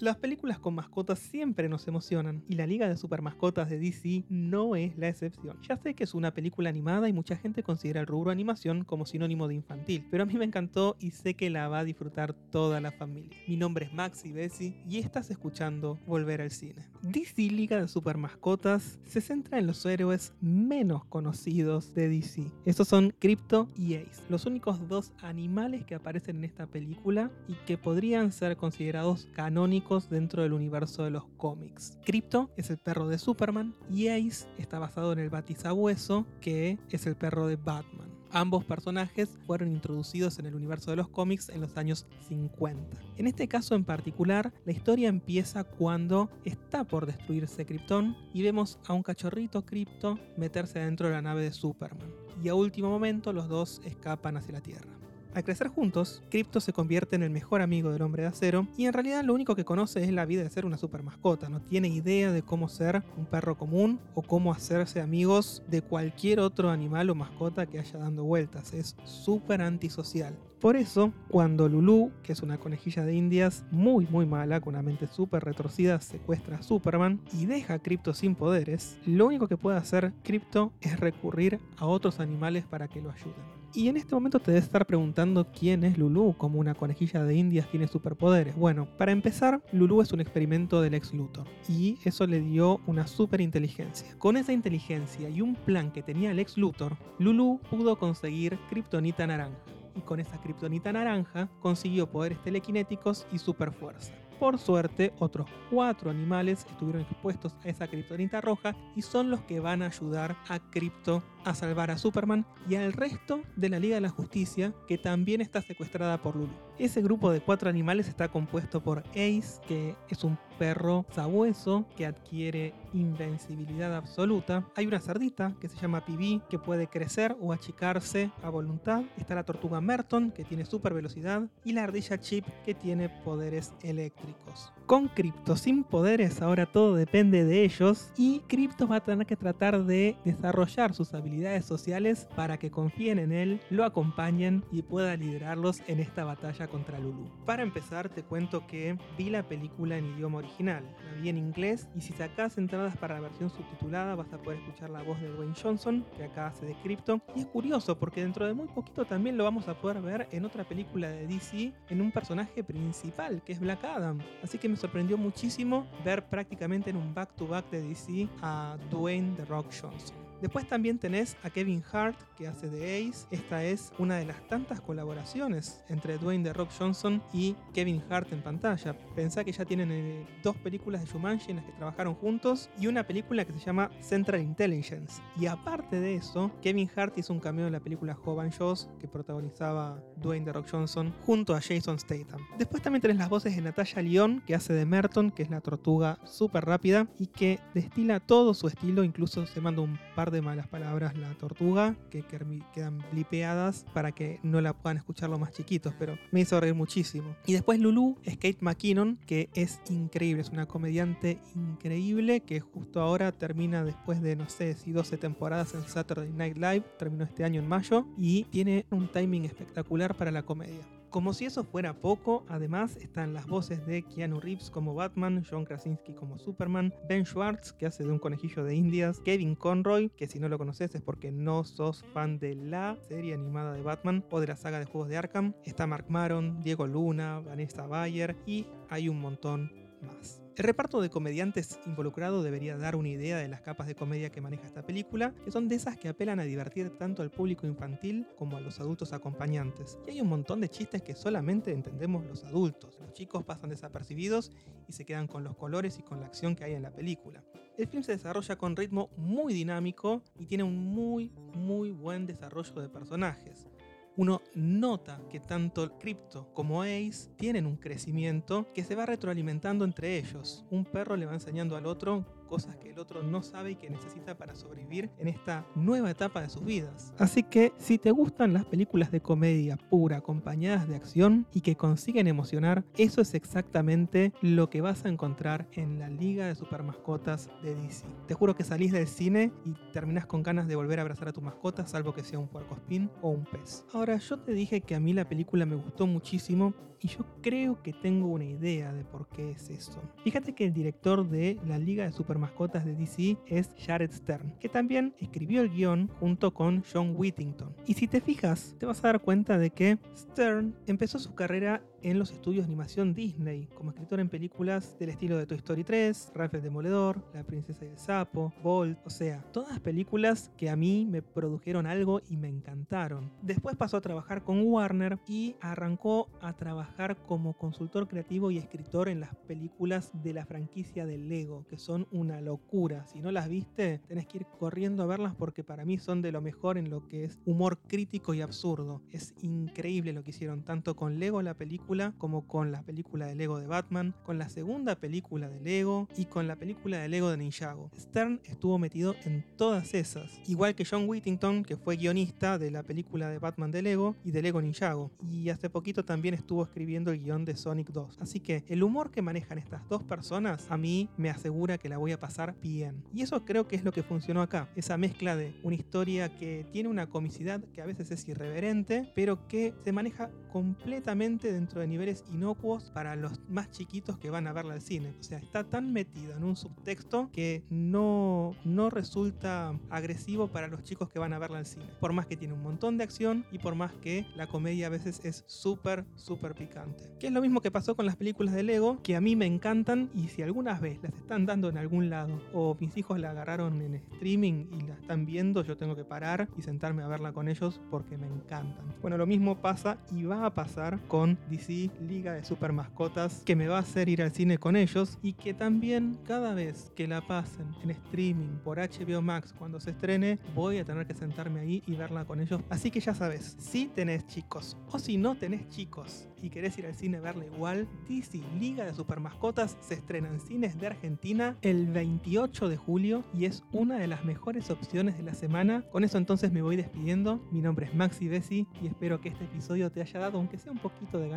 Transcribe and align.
Las 0.00 0.16
películas 0.16 0.58
con 0.58 0.74
mascotas 0.74 1.20
siempre 1.20 1.68
nos 1.68 1.86
emocionan 1.86 2.42
y 2.48 2.56
la 2.56 2.66
Liga 2.66 2.88
de 2.88 2.96
Super 2.96 3.22
Mascotas 3.22 3.70
de 3.70 3.78
DC 3.78 4.24
no 4.28 4.74
es 4.74 4.98
la 4.98 5.08
excepción. 5.08 5.56
Ya 5.62 5.76
sé 5.76 5.94
que 5.94 6.02
es 6.02 6.14
una 6.14 6.34
película 6.34 6.68
animada 6.68 7.08
y 7.08 7.12
mucha 7.12 7.36
gente 7.36 7.62
considera 7.62 8.00
el 8.00 8.08
rubro 8.08 8.32
animación 8.32 8.82
como 8.82 9.06
sinónimo 9.06 9.46
de 9.46 9.54
infantil, 9.54 10.04
pero 10.10 10.24
a 10.24 10.26
mí 10.26 10.34
me 10.34 10.46
encantó 10.46 10.96
y 10.98 11.12
sé 11.12 11.34
que 11.34 11.48
la 11.48 11.68
va 11.68 11.78
a 11.78 11.84
disfrutar 11.84 12.32
toda 12.32 12.80
la 12.80 12.90
familia. 12.90 13.38
Mi 13.46 13.56
nombre 13.56 13.86
es 13.86 13.94
Maxi 13.94 14.32
Bessi 14.32 14.74
y 14.90 14.98
estás 14.98 15.30
escuchando 15.30 16.00
Volver 16.06 16.42
al 16.42 16.50
Cine. 16.50 16.82
DC 17.02 17.42
Liga 17.42 17.80
de 17.80 17.86
Super 17.86 18.18
Mascotas 18.18 18.98
se 19.04 19.20
centra 19.20 19.60
en 19.60 19.68
los 19.68 19.86
héroes 19.86 20.34
menos 20.40 21.04
conocidos 21.04 21.94
de 21.94 22.08
DC. 22.08 22.50
Estos 22.64 22.88
son 22.88 23.14
Crypto 23.20 23.68
y 23.76 23.94
Ace, 23.94 24.24
los 24.28 24.44
únicos 24.44 24.88
dos 24.88 25.12
animales 25.22 25.84
que 25.84 25.94
aparecen 25.94 26.38
en 26.38 26.44
esta 26.44 26.66
película 26.66 27.30
y 27.46 27.54
que 27.64 27.78
podrían 27.78 28.32
ser 28.32 28.56
considerados 28.56 29.28
canónicos 29.34 29.83
dentro 30.08 30.42
del 30.42 30.54
universo 30.54 31.04
de 31.04 31.10
los 31.10 31.24
cómics. 31.36 31.98
Crypto 32.04 32.50
es 32.56 32.70
el 32.70 32.78
perro 32.78 33.06
de 33.06 33.18
Superman 33.18 33.74
y 33.90 34.08
Ace 34.08 34.46
está 34.58 34.78
basado 34.78 35.12
en 35.12 35.18
el 35.18 35.28
Batisabueso, 35.28 36.26
que 36.40 36.78
es 36.90 37.06
el 37.06 37.16
perro 37.16 37.46
de 37.46 37.56
Batman. 37.56 38.08
Ambos 38.32 38.64
personajes 38.64 39.38
fueron 39.46 39.70
introducidos 39.70 40.38
en 40.38 40.46
el 40.46 40.54
universo 40.54 40.90
de 40.90 40.96
los 40.96 41.08
cómics 41.08 41.50
en 41.50 41.60
los 41.60 41.76
años 41.76 42.06
50. 42.28 42.98
En 43.18 43.26
este 43.26 43.46
caso 43.46 43.74
en 43.74 43.84
particular, 43.84 44.52
la 44.64 44.72
historia 44.72 45.08
empieza 45.08 45.64
cuando 45.64 46.30
está 46.44 46.84
por 46.84 47.04
destruirse 47.04 47.66
Krypton 47.66 48.16
y 48.32 48.42
vemos 48.42 48.78
a 48.86 48.94
un 48.94 49.02
cachorrito 49.02 49.66
Crypto 49.66 50.18
meterse 50.38 50.78
dentro 50.78 51.08
de 51.08 51.12
la 51.12 51.22
nave 51.22 51.42
de 51.42 51.52
Superman. 51.52 52.10
Y 52.42 52.48
a 52.48 52.54
último 52.54 52.88
momento 52.88 53.32
los 53.34 53.48
dos 53.48 53.82
escapan 53.84 54.38
hacia 54.38 54.54
la 54.54 54.60
Tierra. 54.62 55.03
Al 55.34 55.42
crecer 55.42 55.66
juntos, 55.66 56.22
Crypto 56.30 56.60
se 56.60 56.72
convierte 56.72 57.16
en 57.16 57.24
el 57.24 57.30
mejor 57.30 57.60
amigo 57.60 57.90
del 57.90 58.02
hombre 58.02 58.22
de 58.22 58.28
acero 58.28 58.68
y 58.76 58.86
en 58.86 58.92
realidad 58.92 59.24
lo 59.24 59.34
único 59.34 59.56
que 59.56 59.64
conoce 59.64 60.04
es 60.04 60.12
la 60.12 60.26
vida 60.26 60.44
de 60.44 60.50
ser 60.50 60.64
una 60.64 60.78
super 60.78 61.02
mascota, 61.02 61.48
no 61.48 61.60
tiene 61.60 61.88
idea 61.88 62.30
de 62.30 62.42
cómo 62.42 62.68
ser 62.68 63.02
un 63.16 63.26
perro 63.26 63.58
común 63.58 63.98
o 64.14 64.22
cómo 64.22 64.52
hacerse 64.52 65.00
amigos 65.00 65.64
de 65.66 65.82
cualquier 65.82 66.38
otro 66.38 66.70
animal 66.70 67.10
o 67.10 67.16
mascota 67.16 67.66
que 67.66 67.80
haya 67.80 67.98
dando 67.98 68.22
vueltas, 68.22 68.72
es 68.74 68.94
súper 69.02 69.60
antisocial. 69.60 70.38
Por 70.60 70.76
eso, 70.76 71.12
cuando 71.28 71.68
Lulu, 71.68 72.12
que 72.22 72.32
es 72.32 72.40
una 72.40 72.58
conejilla 72.58 73.04
de 73.04 73.16
indias 73.16 73.64
muy 73.72 74.06
muy 74.06 74.26
mala, 74.26 74.60
con 74.60 74.74
una 74.74 74.84
mente 74.84 75.08
súper 75.08 75.44
retorcida, 75.44 76.00
secuestra 76.00 76.58
a 76.58 76.62
Superman 76.62 77.20
y 77.32 77.46
deja 77.46 77.74
a 77.74 77.78
Crypto 77.80 78.14
sin 78.14 78.36
poderes, 78.36 78.98
lo 79.04 79.26
único 79.26 79.48
que 79.48 79.56
puede 79.56 79.78
hacer 79.78 80.12
Crypto 80.22 80.72
es 80.80 81.00
recurrir 81.00 81.58
a 81.76 81.86
otros 81.86 82.20
animales 82.20 82.64
para 82.66 82.86
que 82.86 83.02
lo 83.02 83.10
ayuden. 83.10 83.53
Y 83.76 83.88
en 83.88 83.96
este 83.96 84.14
momento 84.14 84.38
te 84.38 84.52
debes 84.52 84.66
estar 84.66 84.86
preguntando 84.86 85.50
quién 85.50 85.82
es 85.82 85.98
Lulu, 85.98 86.36
como 86.38 86.60
una 86.60 86.74
conejilla 86.74 87.24
de 87.24 87.34
indias 87.34 87.68
tiene 87.68 87.88
superpoderes. 87.88 88.54
Bueno, 88.54 88.86
para 88.96 89.10
empezar, 89.10 89.60
Lulu 89.72 90.00
es 90.00 90.12
un 90.12 90.20
experimento 90.20 90.80
del 90.80 90.94
ex 90.94 91.12
Luthor 91.12 91.44
y 91.68 91.98
eso 92.04 92.24
le 92.24 92.40
dio 92.40 92.80
una 92.86 93.08
super 93.08 93.40
inteligencia. 93.40 94.16
Con 94.18 94.36
esa 94.36 94.52
inteligencia 94.52 95.28
y 95.28 95.40
un 95.40 95.56
plan 95.56 95.90
que 95.90 96.04
tenía 96.04 96.30
el 96.30 96.38
ex 96.38 96.56
Luthor, 96.56 96.96
Lulu 97.18 97.58
pudo 97.68 97.98
conseguir 97.98 98.60
Kryptonita 98.70 99.26
naranja 99.26 99.58
y 99.96 100.02
con 100.02 100.20
esa 100.20 100.40
Kryptonita 100.40 100.92
naranja 100.92 101.48
consiguió 101.58 102.08
poderes 102.08 102.40
telequinéticos 102.44 103.26
y 103.32 103.38
super 103.38 103.72
fuerza. 103.72 104.12
Por 104.38 104.58
suerte, 104.58 105.12
otros 105.18 105.48
cuatro 105.70 106.10
animales 106.10 106.66
estuvieron 106.68 107.02
expuestos 107.02 107.56
a 107.64 107.68
esa 107.68 107.86
kriptonita 107.88 108.40
roja 108.40 108.76
y 108.96 109.02
son 109.02 109.30
los 109.30 109.40
que 109.42 109.60
van 109.60 109.82
a 109.82 109.86
ayudar 109.86 110.36
a 110.48 110.58
Krypto 110.58 111.22
a 111.44 111.54
salvar 111.54 111.90
a 111.90 111.98
Superman 111.98 112.46
y 112.68 112.76
al 112.76 112.92
resto 112.92 113.42
de 113.56 113.68
la 113.68 113.78
Liga 113.78 113.96
de 113.96 114.00
la 114.00 114.08
Justicia, 114.08 114.72
que 114.88 114.98
también 114.98 115.40
está 115.40 115.62
secuestrada 115.62 116.20
por 116.20 116.36
Lulu. 116.36 116.52
Ese 116.78 117.02
grupo 117.02 117.30
de 117.30 117.40
cuatro 117.40 117.70
animales 117.70 118.08
está 118.08 118.28
compuesto 118.28 118.82
por 118.82 119.04
Ace, 119.10 119.60
que 119.68 119.94
es 120.08 120.24
un 120.24 120.36
perro 120.58 121.04
sabueso 121.14 121.84
que 121.96 122.06
adquiere 122.06 122.74
invencibilidad 122.92 123.94
absoluta. 123.94 124.66
Hay 124.74 124.86
una 124.86 125.00
cerdita 125.00 125.54
que 125.60 125.68
se 125.68 125.76
llama 125.76 126.04
Pibi, 126.04 126.42
que 126.48 126.58
puede 126.58 126.88
crecer 126.88 127.36
o 127.40 127.52
achicarse 127.52 128.30
a 128.42 128.50
voluntad. 128.50 129.02
Está 129.16 129.34
la 129.34 129.44
tortuga 129.44 129.80
Merton, 129.80 130.32
que 130.32 130.44
tiene 130.44 130.64
super 130.64 130.94
velocidad. 130.94 131.42
Y 131.64 131.72
la 131.72 131.84
ardilla 131.84 132.18
Chip, 132.18 132.44
que 132.64 132.74
tiene 132.74 133.08
poderes 133.08 133.72
eléctricos. 133.82 134.72
Con 134.86 135.08
Crypto 135.08 135.56
sin 135.56 135.84
poderes, 135.84 136.42
ahora 136.42 136.66
todo 136.66 136.94
depende 136.94 137.44
de 137.44 137.62
ellos. 137.64 138.10
Y 138.16 138.40
Crypto 138.48 138.88
va 138.88 138.96
a 138.96 139.04
tener 139.04 139.26
que 139.26 139.36
tratar 139.36 139.84
de 139.84 140.16
desarrollar 140.24 140.92
sus 140.94 141.14
habilidades 141.14 141.33
sociales 141.64 142.28
para 142.36 142.58
que 142.58 142.70
confíen 142.70 143.18
en 143.18 143.32
él, 143.32 143.60
lo 143.70 143.84
acompañen 143.84 144.64
y 144.70 144.82
pueda 144.82 145.16
liderarlos 145.16 145.82
en 145.86 146.00
esta 146.00 146.24
batalla 146.24 146.68
contra 146.68 146.98
Lulu. 146.98 147.28
Para 147.44 147.62
empezar, 147.62 148.08
te 148.08 148.22
cuento 148.22 148.66
que 148.66 148.96
vi 149.18 149.30
la 149.30 149.42
película 149.42 149.96
en 149.96 150.06
idioma 150.06 150.38
original. 150.38 150.84
La 151.04 151.20
vi 151.20 151.28
en 151.28 151.38
inglés 151.38 151.88
y 151.94 152.00
si 152.00 152.12
sacas 152.12 152.58
entradas 152.58 152.96
para 152.96 153.14
la 153.14 153.20
versión 153.20 153.50
subtitulada 153.50 154.14
vas 154.14 154.32
a 154.32 154.38
poder 154.38 154.60
escuchar 154.60 154.90
la 154.90 155.02
voz 155.02 155.20
de 155.20 155.28
Dwayne 155.28 155.54
Johnson, 155.60 156.04
que 156.16 156.24
acá 156.24 156.48
hace 156.48 156.66
de 156.66 156.74
Crypto. 156.82 157.20
Y 157.34 157.40
es 157.40 157.46
curioso 157.46 157.98
porque 157.98 158.22
dentro 158.22 158.46
de 158.46 158.54
muy 158.54 158.68
poquito 158.68 159.04
también 159.04 159.36
lo 159.36 159.44
vamos 159.44 159.68
a 159.68 159.74
poder 159.74 160.00
ver 160.00 160.28
en 160.30 160.44
otra 160.44 160.64
película 160.64 161.08
de 161.08 161.26
DC 161.26 161.72
en 161.90 162.00
un 162.00 162.12
personaje 162.12 162.62
principal, 162.64 163.42
que 163.44 163.52
es 163.52 163.60
Black 163.60 163.84
Adam. 163.84 164.18
Así 164.42 164.58
que 164.58 164.68
me 164.68 164.76
sorprendió 164.76 165.18
muchísimo 165.18 165.86
ver 166.04 166.24
prácticamente 166.26 166.90
en 166.90 166.96
un 166.96 167.14
back-to-back 167.14 167.70
de 167.70 167.82
DC 167.82 168.28
a 168.42 168.76
Dwayne 168.90 169.34
The 169.36 169.44
Rock 169.44 169.72
Johnson. 169.80 170.23
Después 170.44 170.68
también 170.68 170.98
tenés 170.98 171.38
a 171.42 171.48
Kevin 171.48 171.82
Hart, 171.90 172.18
que 172.36 172.46
hace 172.46 172.68
de 172.68 173.08
Ace. 173.08 173.26
Esta 173.30 173.64
es 173.64 173.94
una 173.98 174.16
de 174.16 174.26
las 174.26 174.46
tantas 174.46 174.78
colaboraciones 174.82 175.82
entre 175.88 176.18
Dwayne 176.18 176.44
The 176.44 176.52
Rock 176.52 176.68
Johnson 176.78 177.22
y 177.32 177.56
Kevin 177.72 178.02
Hart 178.10 178.30
en 178.30 178.42
pantalla. 178.42 178.94
Pensá 179.16 179.42
que 179.42 179.52
ya 179.52 179.64
tienen 179.64 179.90
eh, 179.90 180.26
dos 180.42 180.54
películas 180.56 181.00
de 181.00 181.06
Jumanji 181.10 181.52
en 181.52 181.56
las 181.56 181.64
que 181.64 181.72
trabajaron 181.72 182.14
juntos 182.16 182.68
y 182.78 182.88
una 182.88 183.06
película 183.06 183.46
que 183.46 183.54
se 183.54 183.58
llama 183.60 183.90
Central 184.00 184.42
Intelligence. 184.42 185.22
Y 185.40 185.46
aparte 185.46 185.98
de 185.98 186.16
eso, 186.16 186.52
Kevin 186.60 186.90
Hart 186.94 187.16
hizo 187.16 187.32
un 187.32 187.40
cameo 187.40 187.66
en 187.66 187.72
la 187.72 187.80
película 187.80 188.12
Jovan 188.12 188.50
Joss 188.50 188.90
que 189.00 189.08
protagonizaba 189.08 189.98
Dwayne 190.16 190.44
The 190.44 190.52
Rock 190.52 190.66
Johnson 190.70 191.14
junto 191.24 191.54
a 191.54 191.62
Jason 191.62 191.98
Statham. 191.98 192.42
Después 192.58 192.82
también 192.82 193.00
tenés 193.00 193.16
las 193.16 193.30
voces 193.30 193.56
de 193.56 193.62
Natalia 193.62 194.02
Lyon, 194.02 194.42
que 194.46 194.54
hace 194.54 194.74
de 194.74 194.84
Merton, 194.84 195.30
que 195.30 195.42
es 195.42 195.48
la 195.48 195.62
tortuga 195.62 196.18
súper 196.24 196.66
rápida 196.66 197.06
y 197.18 197.28
que 197.28 197.60
destila 197.72 198.20
todo 198.20 198.52
su 198.52 198.68
estilo, 198.68 199.04
incluso 199.04 199.46
se 199.46 199.62
manda 199.62 199.80
un 199.80 199.98
par 200.14 200.33
de 200.33 200.33
malas 200.42 200.68
palabras 200.68 201.16
la 201.16 201.34
tortuga, 201.34 201.96
que 202.10 202.22
quedan 202.22 203.02
blipeadas 203.12 203.84
para 203.92 204.12
que 204.12 204.40
no 204.42 204.60
la 204.60 204.72
puedan 204.72 204.96
escuchar 204.96 205.30
los 205.30 205.40
más 205.40 205.52
chiquitos, 205.52 205.94
pero 205.98 206.18
me 206.32 206.40
hizo 206.40 206.58
reír 206.60 206.74
muchísimo. 206.74 207.36
Y 207.46 207.52
después 207.52 207.78
Lulu 207.78 208.18
es 208.22 208.34
Kate 208.36 208.58
McKinnon, 208.60 209.18
que 209.26 209.50
es 209.54 209.80
increíble, 209.90 210.42
es 210.42 210.50
una 210.50 210.66
comediante 210.66 211.38
increíble 211.54 212.40
que 212.40 212.60
justo 212.60 213.00
ahora 213.00 213.32
termina 213.32 213.84
después 213.84 214.20
de 214.22 214.36
no 214.36 214.48
sé 214.48 214.74
si 214.74 214.92
12 214.92 215.18
temporadas 215.18 215.74
en 215.74 215.86
Saturday 215.86 216.30
Night 216.30 216.56
Live, 216.56 216.84
terminó 216.98 217.24
este 217.24 217.44
año 217.44 217.60
en 217.60 217.68
mayo 217.68 218.06
y 218.16 218.44
tiene 218.44 218.86
un 218.90 219.08
timing 219.08 219.44
espectacular 219.44 220.14
para 220.16 220.30
la 220.30 220.42
comedia. 220.42 220.84
Como 221.14 221.32
si 221.32 221.44
eso 221.44 221.62
fuera 221.62 221.94
poco, 221.94 222.44
además 222.48 222.96
están 222.96 223.34
las 223.34 223.46
voces 223.46 223.86
de 223.86 224.02
Keanu 224.02 224.40
Reeves 224.40 224.68
como 224.68 224.96
Batman, 224.96 225.44
John 225.48 225.64
Krasinski 225.64 226.12
como 226.12 226.40
Superman, 226.40 226.92
Ben 227.08 227.24
Schwartz, 227.24 227.72
que 227.72 227.86
hace 227.86 228.02
de 228.02 228.10
un 228.10 228.18
conejillo 228.18 228.64
de 228.64 228.74
indias, 228.74 229.20
Kevin 229.20 229.54
Conroy, 229.54 230.10
que 230.16 230.26
si 230.26 230.40
no 230.40 230.48
lo 230.48 230.58
conoces 230.58 230.92
es 230.92 231.02
porque 231.02 231.30
no 231.30 231.62
sos 231.62 232.02
fan 232.12 232.40
de 232.40 232.56
la 232.56 232.96
serie 233.06 233.32
animada 233.32 233.74
de 233.74 233.82
Batman 233.82 234.24
o 234.28 234.40
de 234.40 234.48
la 234.48 234.56
saga 234.56 234.80
de 234.80 234.86
juegos 234.86 235.08
de 235.08 235.16
Arkham, 235.16 235.54
está 235.62 235.86
Mark 235.86 236.06
Maron, 236.08 236.60
Diego 236.64 236.88
Luna, 236.88 237.38
Vanessa 237.38 237.86
Bayer 237.86 238.34
y 238.44 238.66
hay 238.90 239.08
un 239.08 239.20
montón 239.20 239.70
más. 240.02 240.43
El 240.56 240.62
reparto 240.62 241.00
de 241.00 241.10
comediantes 241.10 241.80
involucrado 241.84 242.44
debería 242.44 242.76
dar 242.76 242.94
una 242.94 243.08
idea 243.08 243.38
de 243.38 243.48
las 243.48 243.60
capas 243.60 243.88
de 243.88 243.96
comedia 243.96 244.30
que 244.30 244.40
maneja 244.40 244.64
esta 244.64 244.86
película, 244.86 245.34
que 245.44 245.50
son 245.50 245.66
de 245.66 245.74
esas 245.74 245.96
que 245.96 246.08
apelan 246.08 246.38
a 246.38 246.44
divertir 246.44 246.96
tanto 246.96 247.22
al 247.22 247.32
público 247.32 247.66
infantil 247.66 248.28
como 248.38 248.56
a 248.56 248.60
los 248.60 248.78
adultos 248.78 249.12
acompañantes. 249.12 249.98
Y 250.06 250.10
hay 250.10 250.20
un 250.20 250.28
montón 250.28 250.60
de 250.60 250.68
chistes 250.68 251.02
que 251.02 251.16
solamente 251.16 251.72
entendemos 251.72 252.24
los 252.24 252.44
adultos. 252.44 252.96
Los 253.00 253.12
chicos 253.12 253.42
pasan 253.42 253.70
desapercibidos 253.70 254.52
y 254.86 254.92
se 254.92 255.04
quedan 255.04 255.26
con 255.26 255.42
los 255.42 255.56
colores 255.56 255.98
y 255.98 256.02
con 256.02 256.20
la 256.20 256.26
acción 256.26 256.54
que 256.54 256.62
hay 256.62 256.74
en 256.74 256.82
la 256.82 256.92
película. 256.92 257.42
El 257.76 257.88
film 257.88 258.04
se 258.04 258.12
desarrolla 258.12 258.54
con 258.54 258.76
ritmo 258.76 259.10
muy 259.16 259.54
dinámico 259.54 260.22
y 260.38 260.46
tiene 260.46 260.62
un 260.62 260.76
muy, 260.76 261.32
muy 261.54 261.90
buen 261.90 262.26
desarrollo 262.26 262.80
de 262.80 262.88
personajes 262.88 263.66
uno 264.16 264.42
nota 264.54 265.20
que 265.28 265.40
tanto 265.40 265.98
Crypto 265.98 266.48
como 266.52 266.82
Ace 266.82 267.30
tienen 267.36 267.66
un 267.66 267.76
crecimiento 267.76 268.66
que 268.72 268.84
se 268.84 268.94
va 268.94 269.06
retroalimentando 269.06 269.84
entre 269.84 270.18
ellos. 270.18 270.64
Un 270.70 270.84
perro 270.84 271.16
le 271.16 271.26
va 271.26 271.34
enseñando 271.34 271.76
al 271.76 271.86
otro 271.86 272.24
cosas 272.44 272.76
que 272.76 272.90
el 272.90 272.98
otro 272.98 273.22
no 273.22 273.42
sabe 273.42 273.72
y 273.72 273.74
que 273.76 273.90
necesita 273.90 274.36
para 274.36 274.54
sobrevivir 274.54 275.10
en 275.18 275.28
esta 275.28 275.66
nueva 275.74 276.10
etapa 276.10 276.40
de 276.40 276.48
sus 276.48 276.64
vidas. 276.64 277.12
Así 277.18 277.42
que 277.42 277.72
si 277.78 277.98
te 277.98 278.10
gustan 278.10 278.52
las 278.52 278.64
películas 278.64 279.10
de 279.10 279.20
comedia 279.20 279.76
pura 279.76 280.18
acompañadas 280.18 280.88
de 280.88 280.96
acción 280.96 281.46
y 281.52 281.62
que 281.62 281.76
consiguen 281.76 282.28
emocionar, 282.28 282.84
eso 282.96 283.20
es 283.20 283.34
exactamente 283.34 284.32
lo 284.40 284.70
que 284.70 284.80
vas 284.80 285.04
a 285.04 285.08
encontrar 285.08 285.66
en 285.72 285.98
la 285.98 286.08
Liga 286.08 286.46
de 286.46 286.54
Super 286.54 286.82
Mascotas 286.82 287.50
de 287.62 287.74
DC. 287.74 288.06
Te 288.28 288.34
juro 288.34 288.54
que 288.54 288.64
salís 288.64 288.92
del 288.92 289.08
cine 289.08 289.52
y 289.64 289.74
terminás 289.92 290.26
con 290.26 290.42
ganas 290.42 290.68
de 290.68 290.76
volver 290.76 290.98
a 290.98 291.02
abrazar 291.02 291.28
a 291.28 291.32
tu 291.32 291.40
mascota, 291.40 291.86
salvo 291.86 292.14
que 292.14 292.24
sea 292.24 292.38
un 292.38 292.48
puercoespín 292.48 293.10
o 293.22 293.30
un 293.30 293.44
pez. 293.44 293.84
Yo 294.12 294.38
te 294.38 294.52
dije 294.52 294.82
que 294.82 294.94
a 294.94 295.00
mí 295.00 295.12
la 295.12 295.28
película 295.28 295.64
me 295.64 295.76
gustó 295.76 296.06
muchísimo 296.06 296.74
y 297.00 297.08
yo 297.08 297.24
creo 297.42 297.82
que 297.82 297.92
tengo 297.92 298.28
una 298.28 298.44
idea 298.44 298.92
de 298.92 299.04
por 299.04 299.28
qué 299.28 299.50
es 299.50 299.70
eso. 299.70 300.02
Fíjate 300.22 300.54
que 300.54 300.64
el 300.64 300.72
director 300.72 301.28
de 301.28 301.58
la 301.66 301.78
Liga 301.78 302.04
de 302.04 302.12
Super 302.12 302.38
Mascotas 302.38 302.84
de 302.84 302.94
DC 302.94 303.36
es 303.46 303.70
Jared 303.78 304.12
Stern, 304.12 304.54
que 304.58 304.68
también 304.68 305.14
escribió 305.18 305.62
el 305.62 305.70
guion 305.70 306.08
junto 306.20 306.52
con 306.52 306.82
John 306.90 307.14
Whittington. 307.16 307.74
Y 307.86 307.94
si 307.94 308.08
te 308.08 308.20
fijas, 308.20 308.74
te 308.78 308.86
vas 308.86 309.02
a 309.04 309.08
dar 309.08 309.20
cuenta 309.20 309.58
de 309.58 309.70
que 309.70 309.98
Stern 310.16 310.74
empezó 310.86 311.18
su 311.18 311.34
carrera 311.34 311.82
en 312.04 312.18
los 312.18 312.30
estudios 312.30 312.66
de 312.66 312.72
animación 312.72 313.14
Disney, 313.14 313.66
como 313.74 313.90
escritor 313.90 314.20
en 314.20 314.28
películas 314.28 314.96
del 314.98 315.08
estilo 315.08 315.38
de 315.38 315.46
Toy 315.46 315.56
Story 315.56 315.84
3, 315.84 316.32
Ralph 316.34 316.52
Demoledor, 316.52 317.24
La 317.32 317.44
Princesa 317.44 317.86
y 317.86 317.88
el 317.88 317.98
Sapo, 317.98 318.52
Bolt, 318.62 318.98
o 319.06 319.10
sea, 319.10 319.42
todas 319.52 319.80
películas 319.80 320.50
que 320.58 320.68
a 320.68 320.76
mí 320.76 321.06
me 321.08 321.22
produjeron 321.22 321.86
algo 321.86 322.20
y 322.28 322.36
me 322.36 322.48
encantaron. 322.48 323.32
Después 323.40 323.76
pasó 323.76 323.96
a 323.96 324.02
trabajar 324.02 324.44
con 324.44 324.60
Warner 324.66 325.18
y 325.26 325.56
arrancó 325.62 326.28
a 326.42 326.52
trabajar 326.52 327.16
como 327.26 327.54
consultor 327.54 328.06
creativo 328.06 328.50
y 328.50 328.58
escritor 328.58 329.08
en 329.08 329.20
las 329.20 329.34
películas 329.34 330.10
de 330.22 330.34
la 330.34 330.44
franquicia 330.44 331.06
de 331.06 331.16
Lego, 331.16 331.66
que 331.68 331.78
son 331.78 332.06
una 332.10 332.42
locura. 332.42 333.06
Si 333.06 333.20
no 333.20 333.32
las 333.32 333.48
viste, 333.48 334.02
tenés 334.06 334.26
que 334.26 334.38
ir 334.38 334.46
corriendo 334.58 335.02
a 335.02 335.06
verlas 335.06 335.34
porque 335.34 335.64
para 335.64 335.86
mí 335.86 335.96
son 335.96 336.20
de 336.20 336.32
lo 336.32 336.42
mejor 336.42 336.76
en 336.76 336.90
lo 336.90 337.08
que 337.08 337.24
es 337.24 337.40
humor 337.46 337.78
crítico 337.78 338.34
y 338.34 338.42
absurdo. 338.42 339.00
Es 339.10 339.32
increíble 339.40 340.12
lo 340.12 340.22
que 340.22 340.30
hicieron 340.30 340.64
tanto 340.64 340.96
con 340.96 341.18
Lego 341.18 341.40
la 341.40 341.54
película 341.54 341.93
como 342.18 342.46
con 342.48 342.72
la 342.72 342.82
película 342.82 343.26
de 343.26 343.36
Lego 343.36 343.60
de 343.60 343.68
Batman, 343.68 344.14
con 344.24 344.36
la 344.36 344.48
segunda 344.48 344.96
película 344.96 345.48
de 345.48 345.60
Lego 345.60 346.08
y 346.16 346.24
con 346.24 346.48
la 346.48 346.56
película 346.56 346.98
de 346.98 347.08
Lego 347.08 347.30
de 347.30 347.36
Ninjago. 347.36 347.90
Stern 347.96 348.40
estuvo 348.44 348.78
metido 348.78 349.14
en 349.24 349.44
todas 349.56 349.94
esas, 349.94 350.40
igual 350.48 350.74
que 350.74 350.84
John 350.84 351.08
Whittington, 351.08 351.64
que 351.64 351.76
fue 351.76 351.96
guionista 351.96 352.58
de 352.58 352.72
la 352.72 352.82
película 352.82 353.28
de 353.28 353.38
Batman 353.38 353.70
de 353.70 353.82
Lego 353.82 354.16
y 354.24 354.32
de 354.32 354.42
Lego 354.42 354.60
Ninjago, 354.60 355.12
y 355.22 355.50
hace 355.50 355.70
poquito 355.70 356.04
también 356.04 356.34
estuvo 356.34 356.64
escribiendo 356.64 357.12
el 357.12 357.20
guion 357.20 357.44
de 357.44 357.54
Sonic 357.54 357.90
2. 357.90 358.18
Así 358.20 358.40
que 358.40 358.64
el 358.66 358.82
humor 358.82 359.12
que 359.12 359.22
manejan 359.22 359.58
estas 359.58 359.88
dos 359.88 360.02
personas 360.02 360.66
a 360.70 360.76
mí 360.76 361.08
me 361.16 361.30
asegura 361.30 361.78
que 361.78 361.88
la 361.88 361.98
voy 361.98 362.10
a 362.10 362.18
pasar 362.18 362.56
bien. 362.60 363.04
Y 363.12 363.22
eso 363.22 363.44
creo 363.44 363.68
que 363.68 363.76
es 363.76 363.84
lo 363.84 363.92
que 363.92 364.02
funcionó 364.02 364.42
acá, 364.42 364.68
esa 364.74 364.96
mezcla 364.96 365.36
de 365.36 365.54
una 365.62 365.76
historia 365.76 366.34
que 366.34 366.66
tiene 366.72 366.88
una 366.88 367.08
comicidad 367.08 367.62
que 367.72 367.82
a 367.82 367.86
veces 367.86 368.10
es 368.10 368.28
irreverente, 368.28 369.12
pero 369.14 369.46
que 369.46 369.74
se 369.84 369.92
maneja 369.92 370.30
completamente 370.52 371.52
dentro 371.52 371.80
de 371.80 371.83
niveles 371.86 372.24
inocuos 372.32 372.90
para 372.90 373.16
los 373.16 373.40
más 373.48 373.70
chiquitos 373.70 374.18
que 374.18 374.30
van 374.30 374.46
a 374.46 374.52
verla 374.52 374.74
al 374.74 374.82
cine. 374.82 375.14
O 375.18 375.22
sea, 375.22 375.38
está 375.38 375.64
tan 375.64 375.92
metida 375.92 376.36
en 376.36 376.44
un 376.44 376.56
subtexto 376.56 377.30
que 377.32 377.62
no, 377.70 378.54
no 378.64 378.90
resulta 378.90 379.78
agresivo 379.90 380.48
para 380.48 380.68
los 380.68 380.82
chicos 380.82 381.08
que 381.10 381.18
van 381.18 381.32
a 381.32 381.38
verla 381.38 381.58
al 381.58 381.66
cine. 381.66 381.86
Por 382.00 382.12
más 382.12 382.26
que 382.26 382.36
tiene 382.36 382.54
un 382.54 382.62
montón 382.62 382.98
de 382.98 383.04
acción 383.04 383.44
y 383.50 383.58
por 383.58 383.74
más 383.74 383.92
que 383.94 384.26
la 384.36 384.46
comedia 384.46 384.86
a 384.86 384.90
veces 384.90 385.20
es 385.24 385.44
súper, 385.46 386.04
súper 386.14 386.54
picante. 386.54 387.04
Que 387.18 387.28
es 387.28 387.32
lo 387.32 387.40
mismo 387.40 387.60
que 387.60 387.70
pasó 387.70 387.96
con 387.96 388.06
las 388.06 388.16
películas 388.16 388.54
de 388.54 388.62
Lego, 388.62 389.00
que 389.02 389.16
a 389.16 389.20
mí 389.20 389.36
me 389.36 389.46
encantan 389.46 390.10
y 390.14 390.28
si 390.28 390.42
algunas 390.42 390.80
veces 390.80 391.02
las 391.02 391.14
están 391.14 391.46
dando 391.46 391.68
en 391.68 391.78
algún 391.78 392.10
lado 392.10 392.40
o 392.52 392.76
mis 392.80 392.96
hijos 392.96 393.18
la 393.18 393.30
agarraron 393.30 393.80
en 393.82 393.94
streaming 393.94 394.66
y 394.72 394.82
la 394.82 394.94
están 394.94 395.26
viendo, 395.26 395.62
yo 395.62 395.76
tengo 395.76 395.96
que 395.96 396.04
parar 396.04 396.48
y 396.56 396.62
sentarme 396.62 397.02
a 397.02 397.08
verla 397.08 397.32
con 397.32 397.48
ellos 397.48 397.80
porque 397.90 398.16
me 398.16 398.26
encantan. 398.26 398.94
Bueno, 399.00 399.16
lo 399.16 399.26
mismo 399.26 399.60
pasa 399.60 399.98
y 400.10 400.24
va 400.24 400.46
a 400.46 400.54
pasar 400.54 401.00
con 401.08 401.38
DC 401.66 401.90
Liga 402.06 402.34
de 402.34 402.44
Super 402.44 402.72
Mascotas, 402.72 403.42
que 403.44 403.56
me 403.56 403.68
va 403.68 403.78
a 403.78 403.80
hacer 403.80 404.08
ir 404.08 404.22
al 404.22 404.32
cine 404.32 404.58
con 404.58 404.76
ellos 404.76 405.18
y 405.22 405.32
que 405.32 405.54
también 405.54 406.18
cada 406.26 406.52
vez 406.52 406.92
que 406.94 407.08
la 407.08 407.26
pasen 407.26 407.66
en 407.82 407.90
streaming 407.90 408.58
por 408.62 408.78
HBO 408.78 409.22
Max 409.22 409.54
cuando 409.56 409.80
se 409.80 409.90
estrene, 409.90 410.38
voy 410.54 410.78
a 410.78 410.84
tener 410.84 411.06
que 411.06 411.14
sentarme 411.14 411.60
ahí 411.60 411.82
y 411.86 411.94
verla 411.94 412.24
con 412.24 412.40
ellos. 412.40 412.60
Así 412.68 412.90
que 412.90 413.00
ya 413.00 413.14
sabes, 413.14 413.56
si 413.58 413.86
tenés 413.86 414.26
chicos 414.26 414.76
o 414.90 414.98
si 414.98 415.16
no 415.16 415.36
tenés 415.36 415.68
chicos 415.68 416.28
y 416.42 416.50
querés 416.50 416.76
ir 416.78 416.86
al 416.86 416.94
cine 416.94 417.16
a 417.16 417.20
verla 417.20 417.46
igual, 417.46 417.88
DC 418.08 418.42
Liga 418.58 418.84
de 418.84 418.94
Super 418.94 419.20
Mascotas 419.20 419.78
se 419.80 419.94
estrena 419.94 420.28
en 420.28 420.40
cines 420.40 420.78
de 420.78 420.86
Argentina 420.88 421.56
el 421.62 421.86
28 421.86 422.68
de 422.68 422.76
julio 422.76 423.24
y 423.32 423.46
es 423.46 423.64
una 423.72 423.98
de 423.98 424.06
las 424.06 424.24
mejores 424.24 424.70
opciones 424.70 425.16
de 425.16 425.22
la 425.22 425.34
semana. 425.34 425.82
Con 425.90 426.04
eso 426.04 426.18
entonces 426.18 426.52
me 426.52 426.60
voy 426.60 426.76
despidiendo. 426.76 427.40
Mi 427.50 427.62
nombre 427.62 427.86
es 427.86 427.94
Maxi 427.94 428.28
Bessi 428.28 428.66
y 428.82 428.86
espero 428.86 429.20
que 429.20 429.30
este 429.30 429.44
episodio 429.44 429.90
te 429.90 430.02
haya 430.02 430.20
dado, 430.20 430.38
aunque 430.38 430.58
sea 430.58 430.72
un 430.72 430.78
poquito 430.78 431.18
de 431.18 431.28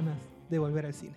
de 0.50 0.60
volver 0.60 0.86
al 0.86 0.94
cine. 0.94 1.16